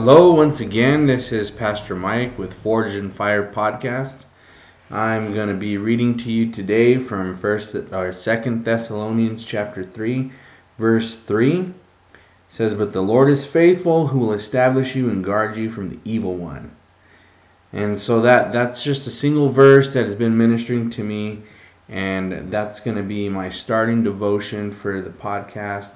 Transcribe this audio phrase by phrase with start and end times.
[0.00, 1.06] Hello, once again.
[1.06, 4.14] This is Pastor Mike with Forged in Fire podcast.
[4.92, 10.30] I'm going to be reading to you today from First or Second Thessalonians chapter three,
[10.78, 11.62] verse three.
[11.62, 11.74] It
[12.46, 15.98] says, "But the Lord is faithful, who will establish you and guard you from the
[16.04, 16.70] evil one."
[17.72, 21.40] And so that that's just a single verse that has been ministering to me,
[21.88, 25.90] and that's going to be my starting devotion for the podcast.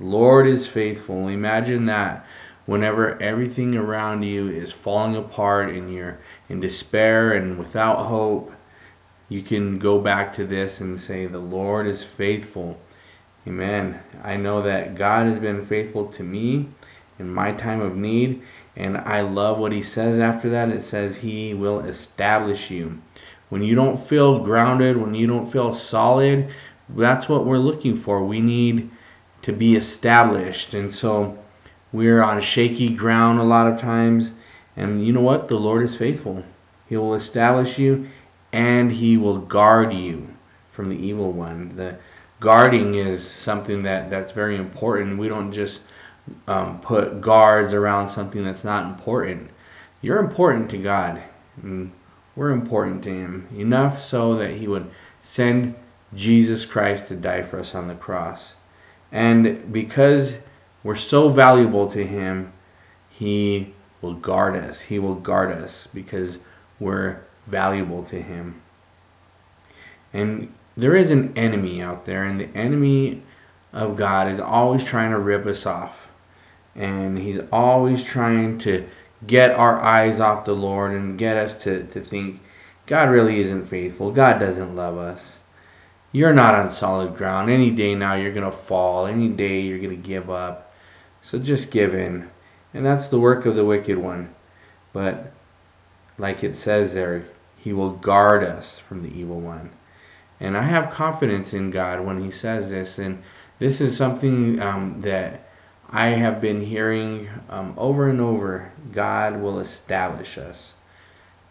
[0.00, 1.28] Lord is faithful.
[1.28, 2.24] Imagine that
[2.66, 8.52] whenever everything around you is falling apart and you're in despair and without hope,
[9.28, 12.78] you can go back to this and say, The Lord is faithful.
[13.46, 14.00] Amen.
[14.22, 16.68] I know that God has been faithful to me
[17.18, 18.42] in my time of need,
[18.76, 20.68] and I love what He says after that.
[20.68, 23.00] It says, He will establish you.
[23.48, 26.52] When you don't feel grounded, when you don't feel solid,
[26.90, 28.22] that's what we're looking for.
[28.24, 28.90] We need
[29.42, 30.74] to be established.
[30.74, 31.38] And so,
[31.92, 34.30] we're on shaky ground a lot of times.
[34.76, 35.48] And you know what?
[35.48, 36.42] The Lord is faithful.
[36.88, 38.08] He will establish you
[38.52, 40.28] and He will guard you
[40.72, 41.76] from the evil one.
[41.76, 41.96] The
[42.40, 45.18] guarding is something that, that's very important.
[45.18, 45.82] We don't just
[46.46, 49.50] um, put guards around something that's not important.
[50.00, 51.22] You're important to God.
[51.62, 51.92] And
[52.36, 53.48] we're important to Him.
[53.54, 55.74] Enough so that He would send
[56.14, 58.54] Jesus Christ to die for us on the cross.
[59.10, 60.36] And because
[60.82, 62.52] we're so valuable to Him,
[63.10, 64.80] He will guard us.
[64.80, 66.38] He will guard us because
[66.80, 68.60] we're valuable to Him.
[70.12, 73.22] And there is an enemy out there, and the enemy
[73.72, 75.96] of God is always trying to rip us off.
[76.74, 78.86] And He's always trying to
[79.26, 82.40] get our eyes off the Lord and get us to, to think
[82.86, 84.10] God really isn't faithful.
[84.10, 85.38] God doesn't love us.
[86.10, 87.50] You're not on solid ground.
[87.50, 89.06] Any day now you're going to fall.
[89.06, 90.71] Any day you're going to give up.
[91.22, 92.28] So just give in.
[92.74, 94.34] And that's the work of the wicked one.
[94.92, 95.32] But
[96.18, 97.24] like it says there,
[97.56, 99.70] he will guard us from the evil one.
[100.40, 102.98] And I have confidence in God when he says this.
[102.98, 103.22] And
[103.58, 105.48] this is something um, that
[105.88, 108.72] I have been hearing um, over and over.
[108.92, 110.72] God will establish us.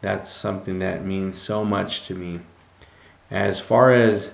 [0.00, 2.40] That's something that means so much to me.
[3.30, 4.32] As far as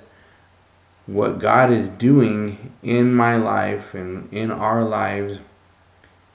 [1.08, 5.38] what God is doing in my life and in our lives,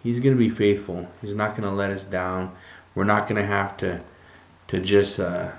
[0.02, 1.08] He's going to be faithful.
[1.22, 2.54] He's not going to let us down.
[2.96, 4.02] We're not going to have to
[4.68, 5.52] to just uh,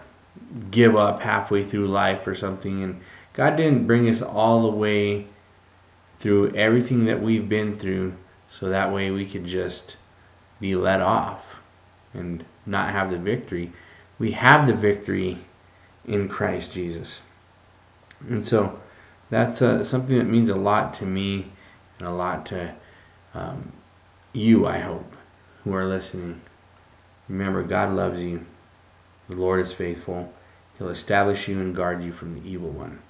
[0.73, 2.83] give up halfway through life or something.
[2.83, 3.01] And
[3.35, 5.29] God didn't bring us all the way
[6.19, 8.15] through everything that we've been through,
[8.49, 9.97] so that way we could just
[10.59, 11.45] be let off
[12.15, 13.73] and not have the victory.
[14.19, 15.39] We have the victory
[16.05, 17.21] in Christ Jesus.
[18.29, 18.81] And so
[19.31, 21.47] that's uh, something that means a lot to me
[21.99, 22.75] and a lot to
[23.35, 23.73] um,
[24.33, 25.13] you, I hope,
[25.63, 26.41] who are listening.
[27.29, 28.45] Remember, God loves you.
[29.29, 30.33] The Lord is faithful.
[30.79, 33.01] He'll establish you and guard you from the evil one.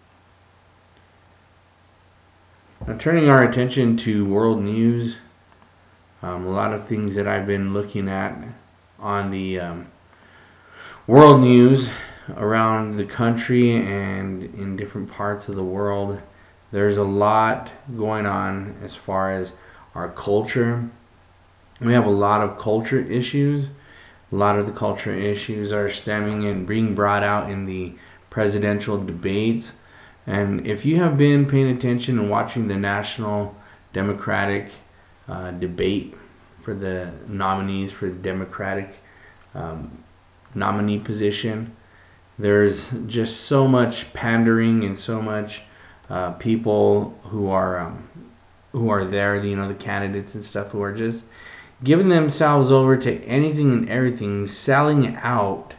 [2.86, 5.16] Now, turning our attention to world news,
[6.22, 8.36] um, a lot of things that I've been looking at
[8.98, 9.86] on the um,
[11.06, 11.88] world news
[12.36, 16.20] around the country and in different parts of the world.
[16.72, 19.52] There's a lot going on as far as
[19.94, 20.88] our culture.
[21.80, 23.68] We have a lot of culture issues.
[24.32, 27.92] A lot of the culture issues are stemming and being brought out in the
[28.30, 29.70] presidential debates.
[30.26, 33.54] And if you have been paying attention and watching the national
[33.92, 34.70] Democratic
[35.28, 36.14] uh, debate
[36.62, 38.88] for the nominees for the Democratic
[39.54, 40.02] um,
[40.54, 41.76] nominee position,
[42.38, 45.62] there's just so much pandering and so much
[46.10, 48.08] uh, people who are um,
[48.72, 51.22] who are there, you know, the candidates and stuff who are just
[51.82, 55.74] giving themselves over to anything and everything, selling out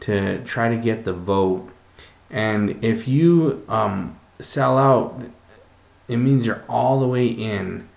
[0.00, 1.68] to try to get the vote.
[2.30, 5.20] And if you um, sell out,
[6.06, 7.88] it means you're all the way in.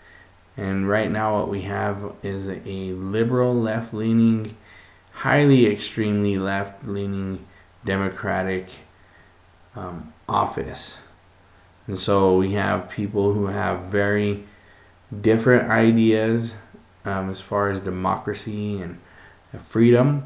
[0.57, 4.55] And right now, what we have is a liberal, left leaning,
[5.11, 7.45] highly extremely left leaning
[7.85, 8.67] Democratic
[9.75, 10.97] um, office.
[11.87, 14.43] And so we have people who have very
[15.21, 16.53] different ideas
[17.05, 18.99] um, as far as democracy and
[19.69, 20.25] freedom.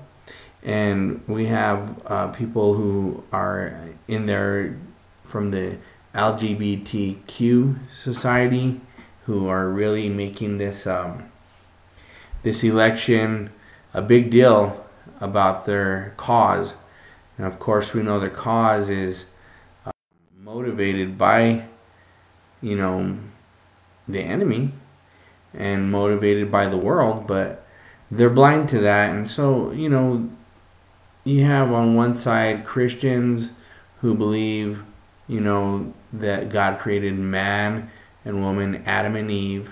[0.64, 4.78] And we have uh, people who are in there
[5.26, 5.78] from the
[6.16, 8.80] LGBTQ society
[9.26, 11.32] who are really making this um,
[12.44, 13.50] this election
[13.94, 14.86] a big deal
[15.22, 16.74] about their cause
[17.38, 19.26] and of course, we know the cause is
[19.86, 19.92] uh,
[20.42, 21.66] motivated by,
[22.62, 23.18] you know,
[24.08, 24.72] the enemy.
[25.54, 27.66] and motivated by the world, but
[28.12, 29.12] they're blind to that.
[29.16, 30.30] And so, you know,
[31.26, 33.50] you have on one side Christians
[34.02, 34.82] who believe,
[35.28, 37.92] you know, that God created man
[38.26, 39.72] and woman, Adam and Eve.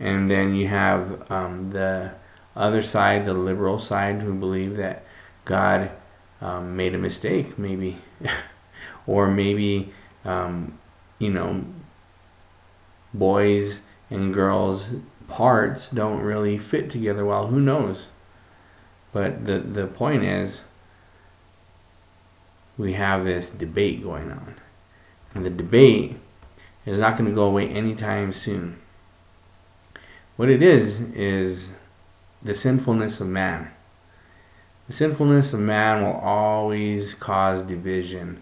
[0.00, 2.12] And then you have um, the
[2.56, 5.06] other side, the liberal side, who believe that
[5.44, 5.90] God
[6.40, 7.98] um, made a mistake, maybe,
[9.06, 9.92] or maybe,
[10.24, 10.78] um,
[11.18, 11.64] you know,
[13.14, 13.80] boys
[14.10, 14.86] and girls'
[15.28, 17.46] parts don't really fit together well.
[17.46, 18.06] Who knows?
[19.12, 20.60] But the the point is,
[22.76, 24.54] we have this debate going on,
[25.34, 26.16] and the debate
[26.84, 28.78] is not going to go away anytime soon.
[30.36, 31.70] What it is is
[32.42, 33.70] the sinfulness of man.
[34.86, 38.40] The sinfulness of man will always cause division.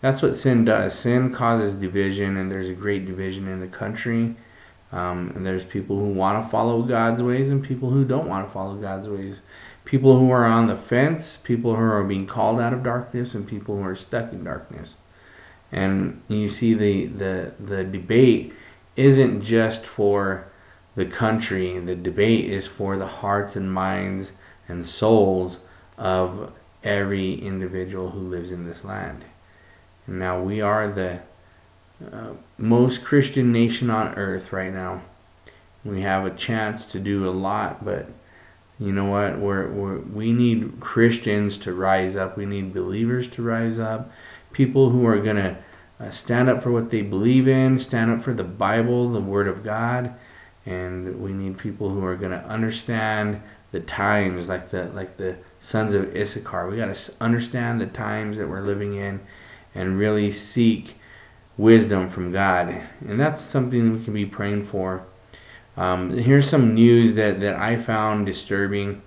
[0.00, 0.92] That's what sin does.
[0.98, 4.34] Sin causes division, and there's a great division in the country.
[4.90, 8.46] Um, and there's people who want to follow God's ways and people who don't want
[8.46, 9.36] to follow God's ways.
[9.84, 13.46] People who are on the fence, people who are being called out of darkness, and
[13.46, 14.94] people who are stuck in darkness.
[15.70, 18.52] And you see the, the, the debate
[18.96, 20.48] isn't just for
[20.96, 24.32] the country, the debate is for the hearts and minds
[24.68, 25.58] and souls
[25.98, 26.52] of
[26.82, 29.24] every individual who lives in this land.
[30.06, 31.20] Now we are the
[32.12, 35.02] uh, most Christian nation on earth right now.
[35.84, 38.08] We have a chance to do a lot, but
[38.78, 39.38] you know what?
[39.38, 42.36] We're, we're, we need Christians to rise up.
[42.36, 44.10] We need believers to rise up.
[44.52, 45.56] People who are going to
[46.00, 49.46] uh, stand up for what they believe in, stand up for the Bible, the Word
[49.46, 50.14] of God,
[50.66, 53.40] and we need people who are going to understand
[53.74, 56.70] the times, like the like the sons of Issachar.
[56.70, 59.18] We got to understand the times that we're living in,
[59.74, 60.94] and really seek
[61.56, 62.68] wisdom from God,
[63.08, 65.04] and that's something we can be praying for.
[65.76, 69.02] Um, here's some news that that I found disturbing.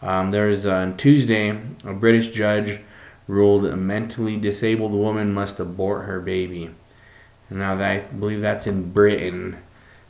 [0.00, 1.50] Um, there's on Tuesday
[1.84, 2.80] a British judge
[3.26, 6.70] ruled a mentally disabled woman must abort her baby.
[7.50, 9.58] Now that I believe that's in Britain,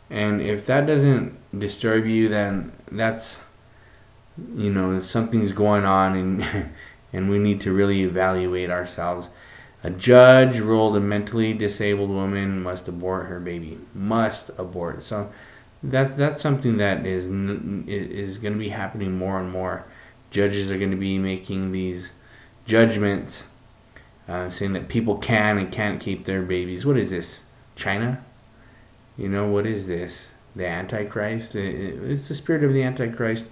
[0.09, 3.41] and if that doesn't disturb you, then that's
[4.55, 6.69] you know something's going on, and
[7.13, 9.29] and we need to really evaluate ourselves.
[9.85, 13.79] A judge ruled a mentally disabled woman must abort her baby.
[13.95, 15.03] Must abort.
[15.03, 15.31] So
[15.83, 17.27] that's that's something that is
[17.87, 19.85] is going to be happening more and more.
[20.31, 22.11] Judges are going to be making these
[22.67, 23.45] judgments
[24.29, 26.85] uh, saying that people can and can't keep their babies.
[26.85, 27.41] What is this?
[27.77, 28.23] China?
[29.17, 30.29] You know, what is this?
[30.55, 31.55] The Antichrist?
[31.55, 33.45] It's the spirit of the Antichrist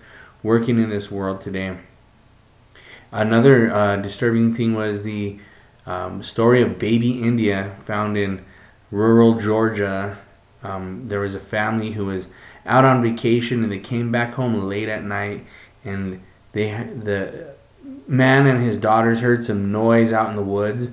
[0.46, 1.76] working in this world today.
[3.12, 5.38] Another uh, disturbing thing was the
[5.84, 8.44] um, story of baby India found in
[8.90, 10.16] rural Georgia.
[10.62, 12.26] Um, there was a family who was
[12.64, 15.44] out on vacation and they came back home late at night
[15.84, 16.20] and
[16.52, 16.70] they
[17.04, 17.54] the
[18.08, 20.88] man and his daughters heard some noise out in the woods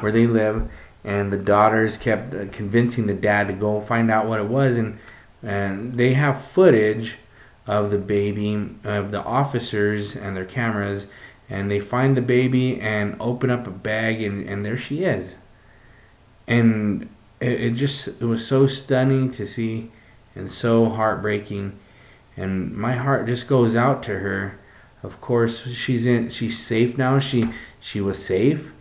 [0.00, 0.68] where they live,
[1.04, 4.78] and the daughters kept uh, convincing the dad to go find out what it was,
[4.78, 4.98] and
[5.42, 7.16] and they have footage
[7.68, 11.06] of the baby of the officers and their cameras,
[11.48, 15.36] and they find the baby and open up a bag, and and there she is,
[16.48, 17.08] and
[17.40, 19.92] it, it just it was so stunning to see,
[20.34, 21.78] and so heartbreaking,
[22.36, 24.58] and my heart just goes out to her
[25.02, 26.28] of course, she's in.
[26.30, 27.20] She's safe now.
[27.20, 27.48] She
[27.80, 28.72] she was safe.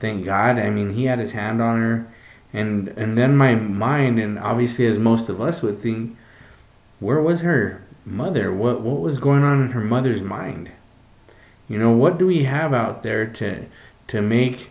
[0.00, 0.58] Thank God.
[0.58, 2.06] I mean, he had his hand on her,
[2.52, 6.16] and and then my mind, and obviously as most of us would think,
[6.98, 8.52] where was her mother?
[8.52, 10.70] What what was going on in her mother's mind?
[11.68, 13.64] You know, what do we have out there to
[14.08, 14.70] to make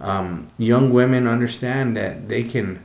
[0.00, 2.82] um, young women understand that they can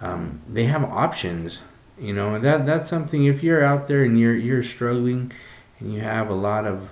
[0.00, 1.58] um, they have options?
[1.98, 3.24] You know, that that's something.
[3.24, 5.32] If you're out there and you're you're struggling
[5.80, 6.88] and you have a lot of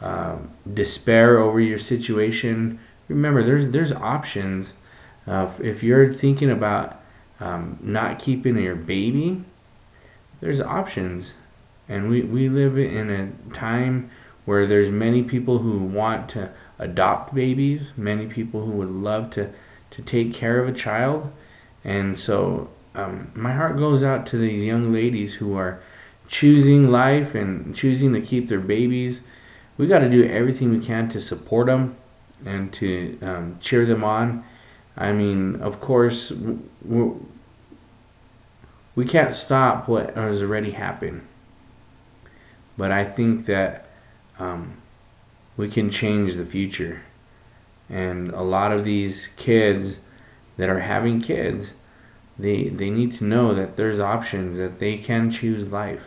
[0.00, 2.78] um, despair over your situation,
[3.08, 4.72] remember there's there's options.
[5.26, 7.00] Uh, if you're thinking about
[7.40, 9.44] um, not keeping your baby,
[10.40, 11.32] there's options,
[11.88, 14.10] and we we live in a time
[14.44, 19.50] where there's many people who want to adopt babies, many people who would love to
[19.90, 21.30] to take care of a child,
[21.84, 25.80] and so um, my heart goes out to these young ladies who are
[26.28, 29.20] choosing life and choosing to keep their babies,
[29.78, 31.96] we got to do everything we can to support them
[32.44, 34.44] and to um, cheer them on.
[34.96, 36.32] I mean, of course,
[36.84, 37.12] we
[38.96, 41.22] we can't stop what has already happened,
[42.78, 43.90] but I think that
[44.38, 44.80] um,
[45.58, 47.02] we can change the future.
[47.90, 49.96] And a lot of these kids
[50.56, 51.70] that are having kids,
[52.38, 56.02] they they need to know that there's options that they can choose life.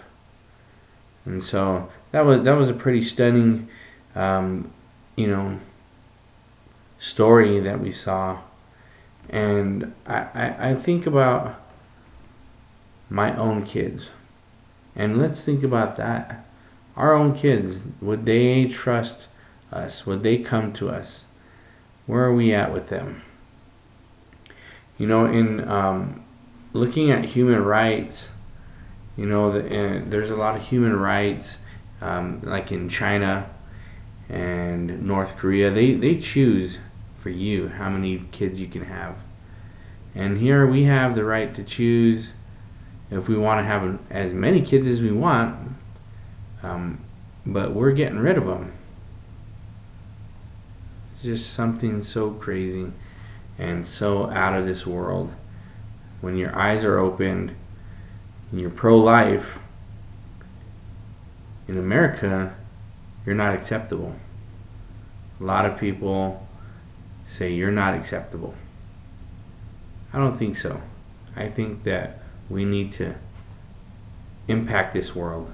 [1.25, 3.67] And so that was that was a pretty stunning,
[4.15, 4.71] um,
[5.15, 5.59] you know,
[6.99, 8.39] story that we saw,
[9.29, 11.59] and I, I, I think about
[13.09, 14.05] my own kids,
[14.95, 16.45] and let's think about that.
[16.95, 19.27] Our own kids, would they trust
[19.71, 20.05] us?
[20.05, 21.23] Would they come to us?
[22.05, 23.21] Where are we at with them?
[24.97, 26.23] You know, in um,
[26.73, 28.27] looking at human rights,
[29.17, 31.57] you know, the, uh, there's a lot of human rights,
[32.01, 33.49] um, like in China
[34.29, 35.71] and North Korea.
[35.71, 36.77] They they choose
[37.21, 39.15] for you how many kids you can have,
[40.15, 42.29] and here we have the right to choose
[43.09, 45.55] if we want to have as many kids as we want.
[46.63, 46.99] Um,
[47.45, 48.71] but we're getting rid of them.
[51.13, 52.91] It's just something so crazy
[53.57, 55.31] and so out of this world.
[56.21, 57.55] When your eyes are opened
[58.51, 59.57] and you're pro life,
[61.67, 62.53] in America,
[63.25, 64.13] you're not acceptable.
[65.39, 66.45] A lot of people
[67.27, 68.53] say you're not acceptable.
[70.13, 70.81] I don't think so.
[71.35, 73.15] I think that we need to
[74.47, 75.49] impact this world.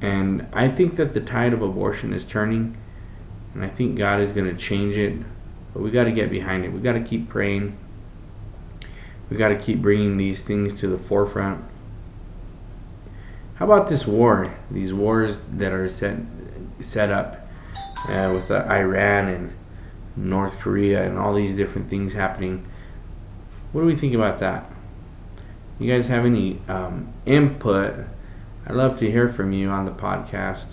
[0.00, 2.76] And I think that the tide of abortion is turning,
[3.54, 5.16] and I think God is going to change it
[5.72, 6.72] but we got to get behind it.
[6.72, 7.76] We got to keep praying.
[9.28, 11.64] We got to keep bringing these things to the forefront.
[13.54, 14.52] How about this war?
[14.70, 16.16] These wars that are set
[16.80, 17.46] set up
[18.08, 19.52] uh, with uh, Iran and
[20.16, 22.66] North Korea and all these different things happening.
[23.72, 24.68] What do we think about that?
[25.78, 27.94] You guys have any um, input?
[28.66, 30.66] I'd love to hear from you on the podcast.